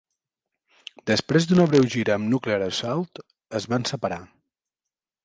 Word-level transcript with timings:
Després 1.11 1.45
d'una 1.51 1.65
breu 1.73 1.85
gira 1.95 2.15
amb 2.15 2.29
Nuclear 2.31 2.57
Assault, 2.69 3.21
es 3.61 3.69
van 3.75 3.87
separar. 3.91 4.19